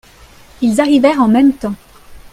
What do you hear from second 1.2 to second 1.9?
en même temps.